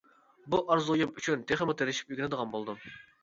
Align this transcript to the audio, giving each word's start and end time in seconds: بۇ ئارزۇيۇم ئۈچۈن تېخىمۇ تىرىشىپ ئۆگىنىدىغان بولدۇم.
بۇ 0.53 0.59
ئارزۇيۇم 0.75 1.11
ئۈچۈن 1.19 1.45
تېخىمۇ 1.51 1.77
تىرىشىپ 1.81 2.09
ئۆگىنىدىغان 2.15 2.53
بولدۇم. 2.57 2.81